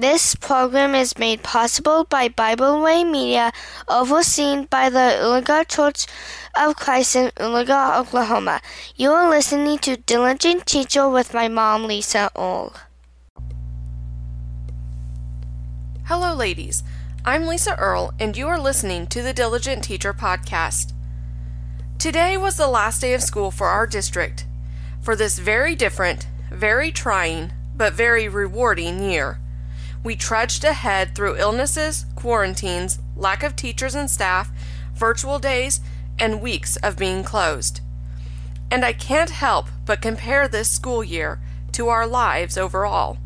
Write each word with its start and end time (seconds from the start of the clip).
This 0.00 0.34
program 0.34 0.94
is 0.94 1.18
made 1.18 1.42
possible 1.42 2.04
by 2.04 2.28
Bible 2.28 2.80
Way 2.80 3.04
Media, 3.04 3.52
overseen 3.86 4.64
by 4.64 4.88
the 4.88 5.20
Oologah 5.20 5.68
Church 5.68 6.06
of 6.58 6.76
Christ 6.76 7.16
in 7.16 7.30
Oologah, 7.36 8.00
Oklahoma. 8.00 8.62
You 8.96 9.10
are 9.10 9.28
listening 9.28 9.76
to 9.80 9.98
Diligent 9.98 10.64
Teacher 10.64 11.06
with 11.06 11.34
my 11.34 11.48
mom, 11.48 11.84
Lisa 11.84 12.30
Earl. 12.34 12.72
Hello, 16.06 16.32
ladies. 16.32 16.82
I'm 17.26 17.46
Lisa 17.46 17.76
Earl, 17.78 18.14
and 18.18 18.38
you 18.38 18.48
are 18.48 18.58
listening 18.58 19.06
to 19.08 19.20
the 19.20 19.34
Diligent 19.34 19.84
Teacher 19.84 20.14
podcast. 20.14 20.94
Today 21.98 22.38
was 22.38 22.56
the 22.56 22.68
last 22.68 23.02
day 23.02 23.12
of 23.12 23.22
school 23.22 23.50
for 23.50 23.66
our 23.66 23.86
district 23.86 24.46
for 25.02 25.14
this 25.14 25.38
very 25.38 25.74
different, 25.74 26.26
very 26.50 26.90
trying, 26.90 27.52
but 27.76 27.92
very 27.92 28.28
rewarding 28.28 29.02
year. 29.02 29.38
We 30.02 30.16
trudged 30.16 30.64
ahead 30.64 31.14
through 31.14 31.36
illnesses, 31.36 32.06
quarantines, 32.14 32.98
lack 33.16 33.42
of 33.42 33.54
teachers 33.54 33.94
and 33.94 34.10
staff, 34.10 34.50
virtual 34.94 35.38
days, 35.38 35.80
and 36.18 36.40
weeks 36.40 36.76
of 36.76 36.96
being 36.96 37.22
closed. 37.22 37.80
And 38.70 38.84
I 38.84 38.92
can't 38.92 39.30
help 39.30 39.66
but 39.84 40.00
compare 40.00 40.48
this 40.48 40.70
school 40.70 41.04
year 41.04 41.40
to 41.72 41.88
our 41.88 42.06
lives 42.06 42.56
overall. 42.56 43.18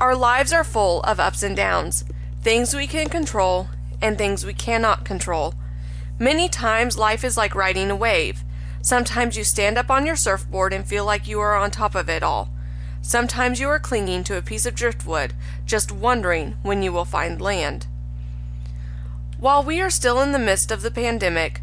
Our 0.00 0.16
lives 0.16 0.52
are 0.52 0.64
full 0.64 1.00
of 1.02 1.20
ups 1.20 1.42
and 1.42 1.56
downs, 1.56 2.04
things 2.42 2.74
we 2.74 2.86
can 2.86 3.08
control 3.08 3.68
and 4.00 4.18
things 4.18 4.44
we 4.44 4.54
cannot 4.54 5.04
control. 5.04 5.54
Many 6.18 6.48
times 6.48 6.98
life 6.98 7.24
is 7.24 7.36
like 7.36 7.54
riding 7.54 7.90
a 7.90 7.96
wave. 7.96 8.42
Sometimes 8.80 9.36
you 9.36 9.44
stand 9.44 9.78
up 9.78 9.90
on 9.90 10.06
your 10.06 10.16
surfboard 10.16 10.72
and 10.72 10.84
feel 10.84 11.04
like 11.04 11.28
you 11.28 11.38
are 11.40 11.54
on 11.54 11.70
top 11.70 11.94
of 11.94 12.08
it 12.08 12.22
all. 12.22 12.50
Sometimes 13.02 13.58
you 13.58 13.68
are 13.68 13.80
clinging 13.80 14.22
to 14.24 14.36
a 14.36 14.42
piece 14.42 14.64
of 14.64 14.76
driftwood, 14.76 15.34
just 15.66 15.90
wondering 15.90 16.56
when 16.62 16.82
you 16.84 16.92
will 16.92 17.04
find 17.04 17.40
land. 17.40 17.86
While 19.38 19.64
we 19.64 19.80
are 19.80 19.90
still 19.90 20.20
in 20.20 20.30
the 20.30 20.38
midst 20.38 20.70
of 20.70 20.82
the 20.82 20.90
pandemic, 20.90 21.62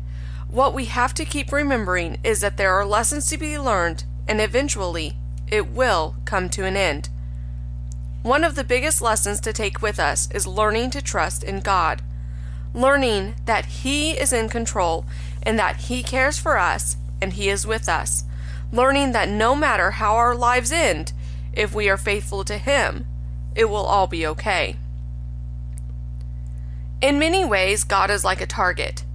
what 0.50 0.74
we 0.74 0.86
have 0.86 1.14
to 1.14 1.24
keep 1.24 1.54
remembering 1.54 2.18
is 2.26 2.42
that 2.42 2.58
there 2.58 2.74
are 2.74 2.86
lessons 2.86 3.28
to 3.30 3.38
be 3.38 3.58
learned, 3.58 4.04
and 4.28 4.42
eventually 4.42 5.16
it 5.48 5.70
will 5.70 6.18
come 6.26 6.50
to 6.50 6.66
an 6.66 6.76
end. 6.76 7.08
One 8.22 8.44
of 8.44 8.56
the 8.56 8.66
biggest 8.66 9.02
lessons 9.02 9.40
to 9.42 9.54
take 9.54 9.82
with 9.82 9.98
us 9.98 10.30
is 10.32 10.46
learning 10.46 10.90
to 10.92 11.02
trust 11.02 11.42
in 11.42 11.62
God, 11.62 12.02
learning 12.74 13.36
that 13.46 13.66
He 13.66 14.12
is 14.12 14.34
in 14.34 14.50
control 14.50 15.06
and 15.42 15.58
that 15.58 15.78
He 15.78 16.04
cares 16.04 16.38
for 16.38 16.58
us 16.58 16.98
and 17.22 17.34
He 17.34 17.48
is 17.48 17.66
with 17.66 17.88
us, 17.88 18.26
learning 18.74 19.14
that 19.14 19.30
no 19.30 19.56
matter 19.56 19.92
how 19.92 20.16
our 20.16 20.36
lives 20.36 20.74
end, 20.74 21.14
if 21.54 21.74
we 21.74 21.90
are 21.90 21.98
faithful 21.98 22.44
to 22.46 22.58
Him, 22.58 23.06
it 23.56 23.66
will 23.66 23.86
all 23.86 24.08
be 24.08 24.26
okay. 24.28 24.78
In 27.02 27.18
many 27.18 27.46
ways, 27.46 27.84
God 27.84 28.12
is 28.12 28.26
like 28.26 28.42
a 28.42 28.46
target. 28.46 29.06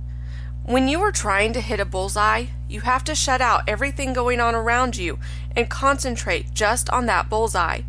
When 0.65 0.89
you 0.89 1.01
are 1.03 1.13
trying 1.13 1.53
to 1.53 1.61
hit 1.61 1.81
a 1.81 1.85
bullseye, 1.85 2.47
you 2.69 2.81
have 2.81 3.05
to 3.05 3.15
shut 3.15 3.43
out 3.43 3.69
everything 3.69 4.15
going 4.15 4.41
on 4.41 4.55
around 4.55 4.97
you 4.97 5.19
and 5.55 5.69
concentrate 5.69 6.55
just 6.55 6.89
on 6.89 7.05
that 7.07 7.29
bullseye. 7.29 7.83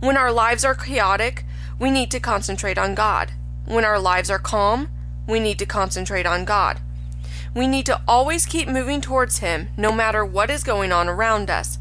When 0.00 0.16
our 0.16 0.32
lives 0.32 0.64
are 0.64 0.74
chaotic, 0.74 1.44
we 1.78 1.90
need 1.90 2.10
to 2.12 2.20
concentrate 2.20 2.78
on 2.78 2.94
God. 2.94 3.32
When 3.66 3.84
our 3.84 4.00
lives 4.00 4.30
are 4.30 4.38
calm, 4.38 4.88
we 5.26 5.40
need 5.40 5.58
to 5.58 5.66
concentrate 5.66 6.26
on 6.26 6.44
God. 6.44 6.80
We 7.54 7.66
need 7.66 7.86
to 7.86 8.00
always 8.08 8.46
keep 8.46 8.68
moving 8.68 9.00
towards 9.00 9.38
Him 9.38 9.68
no 9.76 9.92
matter 9.92 10.24
what 10.24 10.50
is 10.50 10.64
going 10.64 10.92
on 10.92 11.08
around 11.08 11.50
us. 11.50 11.78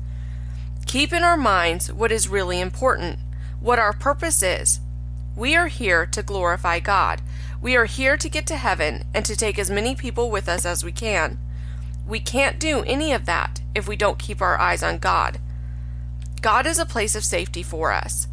Keep 0.94 1.11
in 1.11 1.23
our 1.23 1.38
minds 1.38 1.91
what 1.91 2.11
is 2.11 2.30
really 2.30 2.61
important, 2.61 3.17
what 3.59 3.80
our 3.80 3.94
purpose 3.94 4.44
is. 4.44 4.80
We 5.36 5.55
are 5.55 5.66
here 5.66 6.05
to 6.05 6.22
glorify 6.22 6.81
God. 6.81 7.19
We 7.63 7.75
are 7.75 7.86
here 7.86 8.16
to 8.16 8.30
get 8.30 8.45
to 8.45 8.58
heaven 8.58 9.03
and 9.11 9.25
to 9.25 9.36
take 9.36 9.58
as 9.58 9.71
many 9.71 9.95
people 9.95 10.30
with 10.30 10.47
us 10.47 10.67
as 10.67 10.83
we 10.83 10.91
can. 10.91 11.39
We 12.08 12.20
can't 12.20 12.59
do 12.59 12.83
any 12.83 13.11
of 13.11 13.26
that 13.26 13.59
if 13.73 13.87
we 13.87 13.95
don't 13.95 14.20
keep 14.20 14.39
our 14.39 14.59
eyes 14.59 14.83
on 14.83 14.99
God. 14.99 15.39
God 16.43 16.67
is 16.67 16.77
a 16.77 16.86
place 16.86 17.15
of 17.15 17.25
safety 17.25 17.64
for 17.64 17.92
us. 17.92 18.27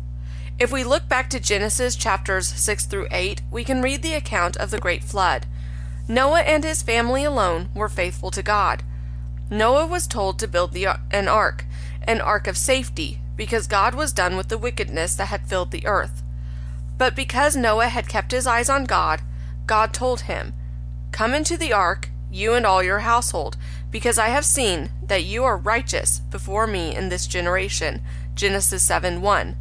If 0.58 0.70
we 0.70 0.84
look 0.84 1.08
back 1.08 1.30
to 1.30 1.40
Genesis 1.40 1.96
chapters 1.96 2.46
6 2.46 2.84
through 2.84 3.08
8, 3.10 3.40
we 3.50 3.64
can 3.64 3.80
read 3.80 4.02
the 4.02 4.12
account 4.12 4.58
of 4.58 4.70
the 4.70 4.78
great 4.78 5.02
flood. 5.02 5.46
Noah 6.06 6.42
and 6.42 6.62
his 6.62 6.82
family 6.82 7.24
alone 7.24 7.70
were 7.74 7.88
faithful 7.88 8.30
to 8.32 8.42
God. 8.42 8.82
Noah 9.48 9.86
was 9.86 10.06
told 10.06 10.38
to 10.38 10.46
build 10.46 10.72
the, 10.72 10.88
an 11.10 11.26
ark, 11.26 11.64
an 12.02 12.20
ark 12.20 12.46
of 12.46 12.56
safety, 12.56 13.20
because 13.36 13.66
God 13.66 13.94
was 13.94 14.12
done 14.12 14.36
with 14.36 14.48
the 14.48 14.58
wickedness 14.58 15.14
that 15.16 15.26
had 15.26 15.46
filled 15.46 15.70
the 15.70 15.86
earth. 15.86 16.22
But 16.98 17.16
because 17.16 17.56
Noah 17.56 17.88
had 17.88 18.08
kept 18.08 18.32
his 18.32 18.46
eyes 18.46 18.68
on 18.68 18.84
God, 18.84 19.22
God 19.66 19.94
told 19.94 20.22
him, 20.22 20.52
Come 21.12 21.34
into 21.34 21.56
the 21.56 21.72
ark, 21.72 22.10
you 22.30 22.54
and 22.54 22.66
all 22.66 22.82
your 22.82 23.00
household, 23.00 23.56
because 23.90 24.18
I 24.18 24.28
have 24.28 24.44
seen 24.44 24.90
that 25.02 25.24
you 25.24 25.44
are 25.44 25.56
righteous 25.56 26.20
before 26.30 26.66
me 26.66 26.94
in 26.94 27.08
this 27.08 27.26
generation. 27.26 28.00
Genesis 28.34 28.82
7 28.82 29.20
1. 29.20 29.56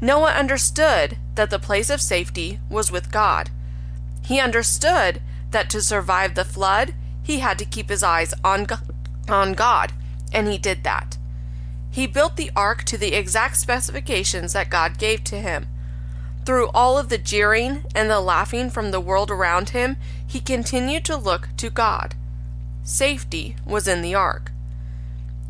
Noah 0.00 0.32
understood 0.32 1.16
that 1.36 1.50
the 1.50 1.58
place 1.58 1.88
of 1.88 2.00
safety 2.00 2.58
was 2.68 2.90
with 2.90 3.12
God. 3.12 3.50
He 4.24 4.40
understood 4.40 5.20
that 5.50 5.70
to 5.70 5.80
survive 5.80 6.34
the 6.34 6.44
flood, 6.44 6.94
he 7.22 7.38
had 7.38 7.58
to 7.58 7.64
keep 7.64 7.88
his 7.88 8.02
eyes 8.02 8.34
on, 8.42 8.66
on 9.28 9.54
God, 9.54 9.92
and 10.32 10.48
he 10.48 10.58
did 10.58 10.82
that. 10.84 11.18
He 11.92 12.06
built 12.06 12.36
the 12.36 12.50
ark 12.56 12.84
to 12.84 12.96
the 12.96 13.12
exact 13.12 13.58
specifications 13.58 14.54
that 14.54 14.70
God 14.70 14.98
gave 14.98 15.22
to 15.24 15.36
him. 15.36 15.66
Through 16.46 16.70
all 16.70 16.98
of 16.98 17.10
the 17.10 17.18
jeering 17.18 17.84
and 17.94 18.10
the 18.10 18.18
laughing 18.18 18.70
from 18.70 18.90
the 18.90 19.00
world 19.00 19.30
around 19.30 19.70
him, 19.70 19.96
he 20.26 20.40
continued 20.40 21.04
to 21.04 21.16
look 21.16 21.50
to 21.58 21.68
God. 21.68 22.14
Safety 22.82 23.56
was 23.66 23.86
in 23.86 24.00
the 24.00 24.14
ark. 24.14 24.50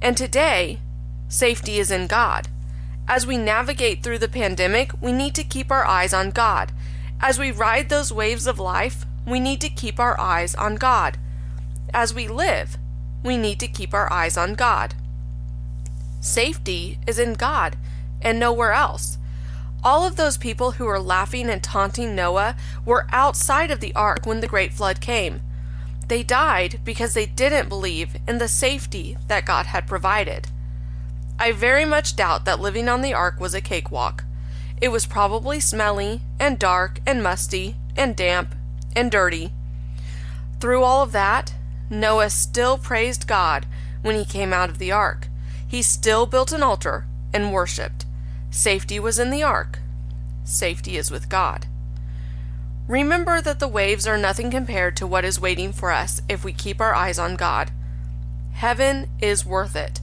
And 0.03 0.17
today, 0.17 0.81
safety 1.29 1.79
is 1.79 1.93
in 1.93 2.09
God. 2.09 2.49
As 3.07 3.25
we 3.25 3.39
navigate 3.39 4.03
through 4.03 4.19
the 4.19 4.29
pandemic, 4.29 4.91
we 5.01 5.13
need 5.13 5.37
to 5.37 5.45
keep 5.45 5.71
our 5.71 5.87
eyes 5.87 6.13
on 6.13 6.31
God. 6.31 6.73
As 7.21 7.39
we 7.39 7.53
ride 7.53 7.89
those 7.89 8.13
waves 8.13 8.49
of 8.49 8.59
life, 8.59 9.07
we 9.25 9.39
need 9.39 9.61
to 9.61 9.69
keep 9.69 10.01
our 10.01 10.19
eyes 10.21 10.57
on 10.57 10.75
God. 10.75 11.19
As 11.95 12.13
we 12.13 12.27
live, 12.27 12.79
we 13.23 13.39
need 13.39 13.61
to 13.61 13.69
keep 13.69 13.95
our 13.95 14.13
eyes 14.13 14.37
on 14.37 14.55
God. 14.55 14.95
Safety 16.23 17.01
is 17.05 17.19
in 17.19 17.35
God 17.35 17.77
and 18.23 18.39
nowhere 18.39 18.73
else. 18.73 19.19
All 19.83 20.07
of 20.07 20.15
those 20.15 20.37
people 20.37 20.73
who 20.73 20.85
were 20.85 21.01
laughing 21.01 21.51
and 21.51 21.61
taunting 21.61 22.15
Noah 22.15 22.55
were 22.87 23.09
outside 23.11 23.73
of 23.73 23.81
the 23.81 23.93
ark 23.97 24.25
when 24.25 24.41
the 24.41 24.47
great 24.47 24.73
flood 24.73 25.01
came. 25.01 25.41
They 26.07 26.23
died 26.23 26.79
because 26.85 27.15
they 27.15 27.27
didn't 27.27 27.69
believe 27.69 28.15
in 28.29 28.39
the 28.39 28.47
safety 28.47 29.17
that 29.27 29.45
God 29.45 29.67
had 29.67 29.89
provided. 29.89 30.47
I 31.41 31.51
very 31.51 31.85
much 31.85 32.15
doubt 32.15 32.45
that 32.45 32.61
living 32.61 32.89
on 32.89 33.03
the 33.03 33.15
ark 33.15 33.41
was 33.41 33.53
a 33.53 33.61
cakewalk. 33.61 34.23
It 34.81 34.93
was 34.93 35.07
probably 35.07 35.59
smelly 35.59 36.21
and 36.39 36.57
dark 36.57 37.01
and 37.05 37.21
musty 37.21 37.75
and 37.97 38.15
damp 38.15 38.55
and 38.95 39.11
dirty. 39.11 39.53
Through 40.61 40.85
all 40.85 41.03
of 41.03 41.11
that, 41.11 41.55
Noah 41.91 42.31
still 42.31 42.79
praised 42.79 43.27
God 43.27 43.67
when 44.03 44.15
he 44.15 44.25
came 44.25 44.53
out 44.53 44.71
of 44.71 44.79
the 44.79 44.93
ark. 44.93 45.27
He 45.73 45.81
still 45.81 46.27
built 46.27 46.53
an 46.53 46.63
altar 46.63 47.07
and 47.33 47.51
worshiped. 47.51 48.05
Safety 48.51 49.01
was 49.01 49.19
in 49.19 49.31
the 49.31 49.43
ark. 49.43 49.79
Safety 50.45 50.99
is 50.99 51.11
with 51.11 51.31
God. 51.31 51.67
Remember 52.87 53.41
that 53.41 53.59
the 53.59 53.67
waves 53.67 54.07
are 54.07 54.19
nothing 54.19 54.51
compared 54.51 54.99
to 54.99 55.07
what 55.07 55.25
is 55.25 55.41
waiting 55.41 55.73
for 55.73 55.91
us 55.91 56.21
if 56.29 56.45
we 56.45 56.53
keep 56.53 56.79
our 56.79 56.95
eyes 56.95 57.19
on 57.19 57.37
God. 57.37 57.71
Heaven 58.53 59.09
is 59.19 59.47
worth 59.47 59.75
it. 59.75 60.03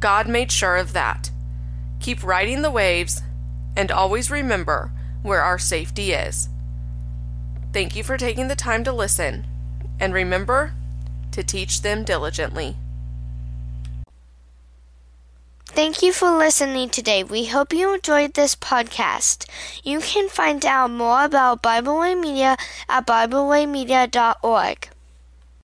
God 0.00 0.28
made 0.30 0.50
sure 0.50 0.78
of 0.78 0.94
that. 0.94 1.30
Keep 2.00 2.24
riding 2.24 2.62
the 2.62 2.70
waves 2.70 3.20
and 3.76 3.92
always 3.92 4.30
remember 4.30 4.92
where 5.20 5.42
our 5.42 5.58
safety 5.58 6.12
is. 6.12 6.48
Thank 7.74 7.94
you 7.94 8.02
for 8.02 8.16
taking 8.16 8.48
the 8.48 8.56
time 8.56 8.82
to 8.84 8.94
listen, 8.94 9.44
and 10.00 10.14
remember 10.14 10.72
to 11.32 11.42
teach 11.42 11.82
them 11.82 12.02
diligently. 12.02 12.78
Thank 15.74 16.02
you 16.02 16.12
for 16.12 16.30
listening 16.30 16.88
today. 16.90 17.24
We 17.24 17.46
hope 17.46 17.72
you 17.72 17.94
enjoyed 17.94 18.34
this 18.34 18.54
podcast. 18.54 19.46
You 19.82 20.00
can 20.00 20.28
find 20.28 20.64
out 20.64 20.90
more 20.90 21.24
about 21.24 21.62
Bible 21.62 21.98
Way 21.98 22.14
Media 22.14 22.56
at 22.88 23.06
BibleWayMedia.org. 23.06 24.91